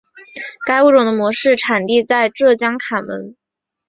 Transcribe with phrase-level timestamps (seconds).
[0.65, 3.35] 该物种的模式产地在浙江坎门。